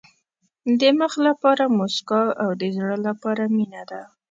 [0.79, 4.01] د مخ لپاره موسکا او د زړه لپاره مینه ده.